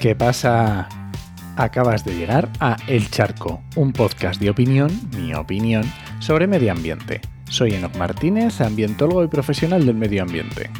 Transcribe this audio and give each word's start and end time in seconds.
¿Qué 0.00 0.14
pasa? 0.14 0.88
Acabas 1.56 2.04
de 2.04 2.14
llegar 2.14 2.48
a 2.60 2.76
El 2.86 3.10
Charco, 3.10 3.62
un 3.74 3.92
podcast 3.92 4.40
de 4.40 4.48
opinión, 4.48 4.92
mi 5.16 5.34
opinión, 5.34 5.82
sobre 6.20 6.46
medio 6.46 6.70
ambiente. 6.70 7.20
Soy 7.48 7.74
Enoc 7.74 7.96
Martínez, 7.96 8.60
ambientólogo 8.60 9.24
y 9.24 9.26
profesional 9.26 9.84
del 9.84 9.96
medio 9.96 10.22
ambiente. 10.22 10.70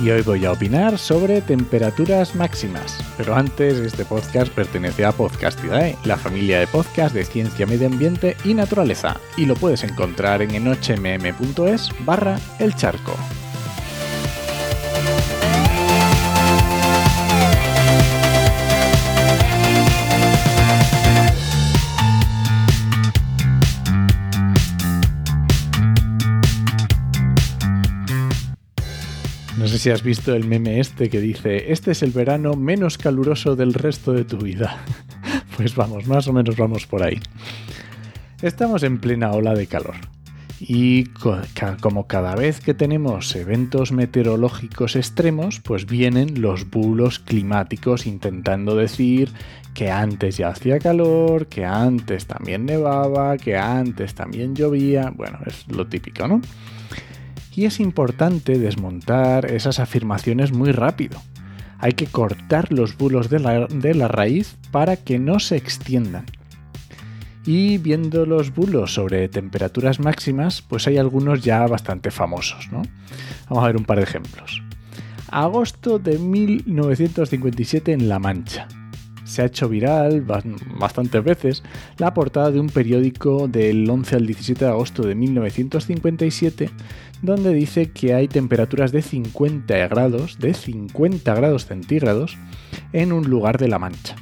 Y 0.00 0.10
hoy 0.10 0.22
voy 0.22 0.44
a 0.44 0.52
opinar 0.52 0.96
sobre 0.96 1.40
temperaturas 1.40 2.36
máximas. 2.36 3.04
Pero 3.16 3.34
antes, 3.34 3.76
este 3.78 4.04
podcast 4.04 4.52
pertenece 4.52 5.04
a 5.04 5.10
Podcastidae, 5.10 5.96
la 6.04 6.16
familia 6.16 6.60
de 6.60 6.68
podcast 6.68 7.12
de 7.12 7.24
ciencia, 7.24 7.66
medio 7.66 7.88
ambiente 7.88 8.36
y 8.44 8.54
naturaleza. 8.54 9.16
Y 9.36 9.44
lo 9.44 9.56
puedes 9.56 9.82
encontrar 9.82 10.40
en 10.40 10.54
enochmm.es 10.54 11.90
barra 12.06 12.38
el 12.60 12.76
charco. 12.76 13.16
Si 29.80 29.88
has 29.88 30.02
visto 30.02 30.34
el 30.34 30.44
meme 30.44 30.78
este 30.78 31.08
que 31.08 31.22
dice, 31.22 31.72
este 31.72 31.92
es 31.92 32.02
el 32.02 32.10
verano 32.10 32.52
menos 32.52 32.98
caluroso 32.98 33.56
del 33.56 33.72
resto 33.72 34.12
de 34.12 34.26
tu 34.26 34.36
vida. 34.36 34.84
pues 35.56 35.74
vamos, 35.74 36.06
más 36.06 36.28
o 36.28 36.34
menos 36.34 36.54
vamos 36.58 36.86
por 36.86 37.02
ahí. 37.02 37.18
Estamos 38.42 38.82
en 38.82 38.98
plena 38.98 39.32
ola 39.32 39.54
de 39.54 39.66
calor. 39.66 39.94
Y 40.60 41.04
como 41.80 42.06
cada 42.06 42.34
vez 42.34 42.60
que 42.60 42.74
tenemos 42.74 43.34
eventos 43.34 43.90
meteorológicos 43.90 44.96
extremos, 44.96 45.60
pues 45.60 45.86
vienen 45.86 46.42
los 46.42 46.68
bulos 46.68 47.18
climáticos 47.18 48.04
intentando 48.04 48.76
decir 48.76 49.32
que 49.72 49.90
antes 49.90 50.36
ya 50.36 50.48
hacía 50.48 50.78
calor, 50.78 51.46
que 51.46 51.64
antes 51.64 52.26
también 52.26 52.66
nevaba, 52.66 53.38
que 53.38 53.56
antes 53.56 54.14
también 54.14 54.54
llovía. 54.54 55.10
Bueno, 55.16 55.38
es 55.46 55.66
lo 55.68 55.86
típico, 55.86 56.28
¿no? 56.28 56.42
Y 57.60 57.66
es 57.66 57.78
importante 57.78 58.58
desmontar 58.58 59.44
esas 59.44 59.80
afirmaciones 59.80 60.50
muy 60.50 60.72
rápido. 60.72 61.20
Hay 61.78 61.92
que 61.92 62.06
cortar 62.06 62.72
los 62.72 62.96
bulos 62.96 63.28
de 63.28 63.38
la, 63.38 64.08
raíz 64.08 64.56
para 64.70 64.96
que 64.96 65.18
no 65.18 65.40
se 65.40 65.56
extiendan. 65.56 66.24
Y 67.44 67.76
viendo 67.76 68.24
los 68.24 68.54
bulos 68.54 68.94
sobre 68.94 69.28
temperaturas 69.28 70.00
máximas, 70.00 70.62
pues 70.62 70.86
hay 70.86 70.96
algunos 70.96 71.42
ya 71.42 71.66
bastante 71.66 72.10
famosos, 72.10 72.72
¿no? 72.72 72.80
Vamos 73.50 73.62
a 73.62 73.66
ver 73.66 73.76
un 73.76 73.84
par 73.84 73.98
de 73.98 74.04
ejemplos. 74.04 74.62
Agosto 75.30 75.98
de 75.98 76.18
1957 76.18 77.92
en 77.92 78.08
La 78.08 78.18
Mancha. 78.18 78.68
Se 79.30 79.42
ha 79.42 79.44
hecho 79.44 79.68
viral 79.68 80.22
bastantes 80.22 81.22
veces 81.22 81.62
la 81.98 82.12
portada 82.12 82.50
de 82.50 82.58
un 82.58 82.68
periódico 82.68 83.46
del 83.46 83.88
11 83.88 84.16
al 84.16 84.26
17 84.26 84.64
de 84.64 84.70
agosto 84.72 85.04
de 85.04 85.14
1957 85.14 86.70
donde 87.22 87.52
dice 87.52 87.90
que 87.90 88.14
hay 88.14 88.28
temperaturas 88.28 88.92
de 88.92 89.02
50 89.02 89.88
grados, 89.88 90.38
de 90.38 90.54
50 90.54 91.32
grados 91.34 91.66
centígrados, 91.66 92.36
en 92.92 93.12
un 93.12 93.28
lugar 93.28 93.58
de 93.58 93.68
La 93.68 93.78
Mancha. 93.78 94.16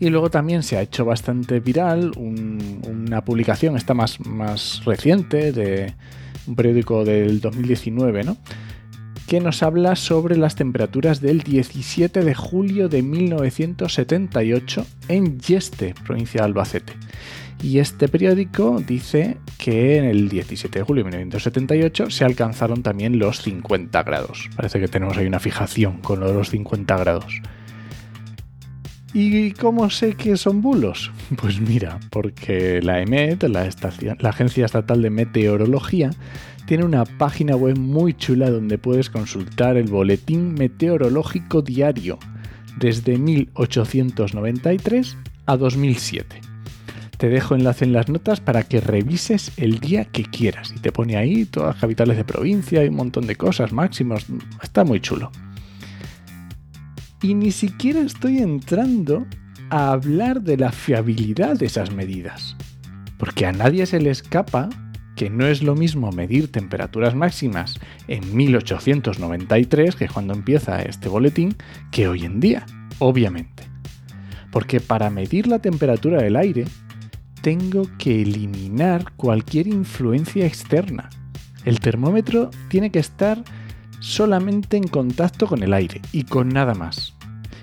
Y 0.00 0.10
luego 0.10 0.30
también 0.30 0.62
se 0.62 0.76
ha 0.76 0.82
hecho 0.82 1.04
bastante 1.04 1.58
viral 1.58 2.12
una 2.16 3.24
publicación, 3.24 3.76
esta 3.76 3.94
más, 3.94 4.24
más 4.24 4.84
reciente, 4.84 5.52
de 5.52 5.92
un 6.46 6.54
periódico 6.54 7.04
del 7.04 7.40
2019, 7.40 8.24
¿no? 8.24 8.36
Que 9.28 9.40
nos 9.40 9.62
habla 9.62 9.94
sobre 9.94 10.38
las 10.38 10.54
temperaturas 10.54 11.20
del 11.20 11.42
17 11.42 12.24
de 12.24 12.34
julio 12.34 12.88
de 12.88 13.02
1978 13.02 14.86
en 15.08 15.38
Yeste, 15.38 15.94
provincia 16.06 16.40
de 16.40 16.46
Albacete. 16.46 16.94
Y 17.62 17.78
este 17.78 18.08
periódico 18.08 18.80
dice 18.80 19.36
que 19.58 19.98
en 19.98 20.06
el 20.06 20.30
17 20.30 20.78
de 20.78 20.82
julio 20.82 21.04
de 21.04 21.10
1978 21.10 22.08
se 22.08 22.24
alcanzaron 22.24 22.82
también 22.82 23.18
los 23.18 23.42
50 23.42 24.02
grados. 24.02 24.48
Parece 24.56 24.80
que 24.80 24.88
tenemos 24.88 25.18
ahí 25.18 25.26
una 25.26 25.40
fijación 25.40 25.98
con 25.98 26.20
los 26.20 26.48
50 26.48 26.96
grados. 26.96 27.42
¿Y 29.14 29.52
cómo 29.52 29.88
sé 29.90 30.14
que 30.14 30.36
son 30.36 30.60
bulos? 30.60 31.12
Pues 31.40 31.60
mira, 31.60 32.00
porque 32.10 32.82
la 32.82 33.00
EMET, 33.00 33.44
la, 33.44 33.68
la 34.18 34.30
Agencia 34.30 34.66
Estatal 34.66 35.02
de 35.02 35.10
Meteorología, 35.10 36.10
tiene 36.66 36.84
una 36.84 37.04
página 37.04 37.56
web 37.56 37.78
muy 37.78 38.12
chula 38.12 38.50
donde 38.50 38.76
puedes 38.76 39.08
consultar 39.08 39.78
el 39.78 39.88
boletín 39.88 40.52
meteorológico 40.52 41.62
diario 41.62 42.18
desde 42.78 43.16
1893 43.16 45.16
a 45.46 45.56
2007. 45.56 46.40
Te 47.16 47.28
dejo 47.28 47.54
enlace 47.54 47.84
en 47.84 47.92
las 47.92 48.08
notas 48.08 48.40
para 48.40 48.62
que 48.62 48.80
revises 48.80 49.52
el 49.56 49.80
día 49.80 50.04
que 50.04 50.24
quieras. 50.24 50.72
Y 50.76 50.80
te 50.80 50.92
pone 50.92 51.16
ahí 51.16 51.46
todas 51.46 51.74
las 51.74 51.80
capitales 51.80 52.16
de 52.16 52.24
provincia 52.24 52.84
y 52.84 52.88
un 52.88 52.96
montón 52.96 53.26
de 53.26 53.34
cosas, 53.34 53.72
máximos. 53.72 54.26
Está 54.62 54.84
muy 54.84 55.00
chulo. 55.00 55.32
Y 57.22 57.34
ni 57.34 57.50
siquiera 57.50 58.00
estoy 58.00 58.38
entrando 58.38 59.26
a 59.70 59.92
hablar 59.92 60.42
de 60.42 60.56
la 60.56 60.72
fiabilidad 60.72 61.58
de 61.58 61.66
esas 61.66 61.92
medidas. 61.92 62.56
Porque 63.18 63.46
a 63.46 63.52
nadie 63.52 63.86
se 63.86 64.00
le 64.00 64.10
escapa 64.10 64.68
que 65.16 65.28
no 65.28 65.46
es 65.46 65.64
lo 65.64 65.74
mismo 65.74 66.12
medir 66.12 66.52
temperaturas 66.52 67.16
máximas 67.16 67.80
en 68.06 68.36
1893, 68.36 69.96
que 69.96 70.04
es 70.04 70.12
cuando 70.12 70.32
empieza 70.32 70.80
este 70.82 71.08
boletín, 71.08 71.56
que 71.90 72.06
hoy 72.06 72.24
en 72.24 72.38
día, 72.38 72.64
obviamente. 73.00 73.64
Porque 74.52 74.78
para 74.78 75.10
medir 75.10 75.48
la 75.48 75.58
temperatura 75.58 76.22
del 76.22 76.36
aire 76.36 76.66
tengo 77.42 77.82
que 77.98 78.22
eliminar 78.22 79.12
cualquier 79.16 79.66
influencia 79.66 80.46
externa. 80.46 81.10
El 81.64 81.80
termómetro 81.80 82.50
tiene 82.68 82.90
que 82.90 83.00
estar 83.00 83.42
solamente 84.00 84.76
en 84.76 84.88
contacto 84.88 85.46
con 85.46 85.62
el 85.62 85.72
aire 85.72 86.00
y 86.12 86.24
con 86.24 86.48
nada 86.48 86.74
más. 86.74 87.14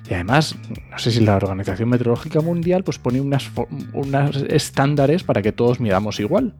Y 0.09 0.13
además, 0.13 0.55
no 0.91 0.99
sé 0.99 1.11
si 1.11 1.19
la 1.21 1.35
Organización 1.35 1.89
Meteorológica 1.89 2.41
Mundial 2.41 2.83
pues 2.83 2.99
pone 2.99 3.19
unas, 3.21 3.49
unas 3.93 4.35
estándares 4.49 5.23
para 5.23 5.41
que 5.41 5.51
todos 5.51 5.79
midamos 5.79 6.19
igual. 6.19 6.53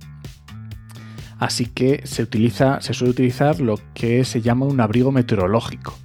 Así 1.38 1.66
que 1.66 2.02
se, 2.06 2.24
utiliza, 2.24 2.82
se 2.82 2.94
suele 2.94 3.12
utilizar 3.12 3.60
lo 3.60 3.80
que 3.94 4.24
se 4.24 4.42
llama 4.42 4.66
un 4.66 4.80
abrigo 4.80 5.12
meteorológico, 5.12 5.98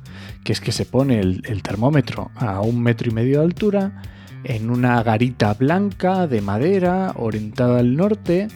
que 0.44 0.53
es 0.53 0.60
que 0.60 0.72
se 0.72 0.84
pone 0.84 1.20
el 1.20 1.62
termómetro 1.62 2.30
a 2.34 2.60
un 2.60 2.82
metro 2.82 3.10
y 3.10 3.14
medio 3.14 3.38
de 3.38 3.44
altura, 3.44 4.03
en 4.44 4.70
una 4.70 5.03
garita 5.03 5.54
blanca 5.54 6.26
de 6.26 6.41
madera 6.41 7.12
orientada 7.16 7.78
al 7.78 7.97
norte, 7.97 8.48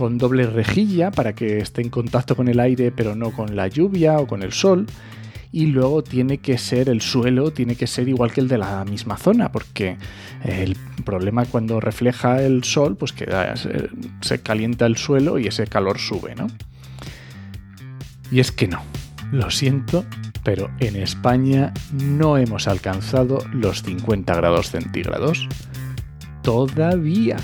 con 0.00 0.16
doble 0.16 0.46
rejilla 0.46 1.10
para 1.10 1.34
que 1.34 1.58
esté 1.58 1.82
en 1.82 1.90
contacto 1.90 2.34
con 2.34 2.48
el 2.48 2.58
aire 2.58 2.90
pero 2.90 3.14
no 3.14 3.32
con 3.32 3.54
la 3.54 3.68
lluvia 3.68 4.18
o 4.18 4.26
con 4.26 4.42
el 4.42 4.50
sol. 4.50 4.86
Y 5.52 5.66
luego 5.66 6.02
tiene 6.02 6.38
que 6.38 6.56
ser 6.56 6.88
el 6.88 7.02
suelo, 7.02 7.50
tiene 7.50 7.76
que 7.76 7.86
ser 7.86 8.08
igual 8.08 8.32
que 8.32 8.40
el 8.40 8.48
de 8.48 8.56
la 8.56 8.82
misma 8.86 9.18
zona, 9.18 9.52
porque 9.52 9.98
el 10.42 10.74
problema 11.04 11.44
cuando 11.44 11.80
refleja 11.80 12.40
el 12.40 12.64
sol, 12.64 12.96
pues 12.96 13.12
que 13.12 13.26
se 14.22 14.40
calienta 14.40 14.86
el 14.86 14.96
suelo 14.96 15.38
y 15.38 15.48
ese 15.48 15.66
calor 15.66 15.98
sube, 15.98 16.34
¿no? 16.34 16.46
Y 18.30 18.40
es 18.40 18.52
que 18.52 18.68
no, 18.68 18.80
lo 19.32 19.50
siento, 19.50 20.06
pero 20.44 20.70
en 20.78 20.96
España 20.96 21.74
no 21.92 22.38
hemos 22.38 22.68
alcanzado 22.68 23.44
los 23.52 23.82
50 23.82 24.34
grados 24.34 24.70
centígrados. 24.70 25.46
Todavía. 26.42 27.36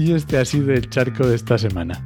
Y 0.00 0.14
este 0.14 0.38
ha 0.38 0.46
sido 0.46 0.72
el 0.72 0.88
charco 0.88 1.26
de 1.26 1.36
esta 1.36 1.58
semana. 1.58 2.02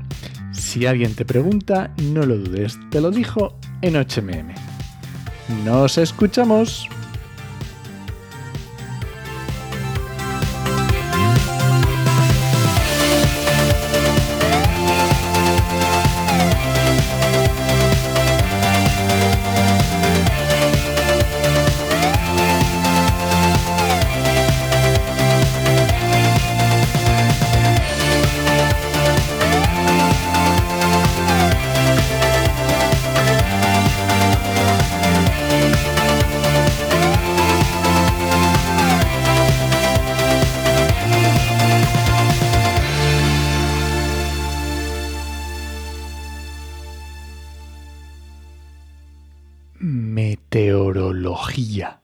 Si 0.50 0.84
alguien 0.84 1.14
te 1.14 1.24
pregunta, 1.24 1.94
no 2.02 2.26
lo 2.26 2.36
dudes, 2.36 2.76
te 2.90 3.00
lo 3.00 3.12
dijo 3.12 3.56
en 3.82 3.94
HMM. 3.94 4.52
Nos 5.64 5.96
escuchamos. 5.98 6.88
Meteorología. 49.84 52.00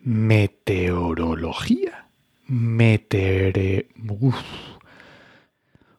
Meteorología. 0.00 2.08
Meteore... 2.46 3.88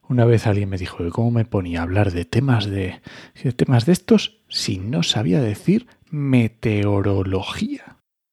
Una 0.08 0.25
vez 0.25 0.46
alguien 0.46 0.69
me 0.69 0.78
dijo 0.78 1.00
que 1.00 1.10
cómo 1.10 1.31
me 1.31 1.44
ponía 1.44 1.80
a 1.80 1.84
hablar 1.84 2.12
de 2.12 2.25
temas 2.25 2.68
de, 2.68 3.02
de 3.44 3.52
temas 3.52 3.88
de 3.88 3.94
estos 3.94 4.44
si 4.48 4.78
no 4.78 5.02
sabía 5.02 5.42
decir 5.42 5.88
meteorología. 6.12 7.97